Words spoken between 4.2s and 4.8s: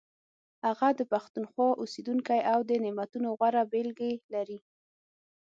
لري.